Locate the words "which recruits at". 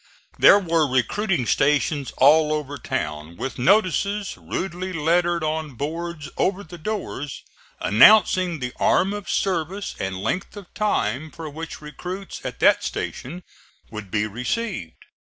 11.51-12.59